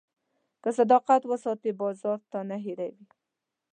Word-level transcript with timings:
که 0.63 0.69
صداقت 0.77 1.21
وساتې، 1.27 1.71
بازار 1.81 2.19
تا 2.31 2.39
نه 2.49 2.57
هېروي. 2.65 3.05